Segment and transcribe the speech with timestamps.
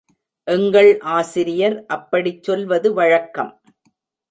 [0.47, 3.53] எங்கள் ஆசிரியர் அப்படிச் சொல்வது வழக்கம்.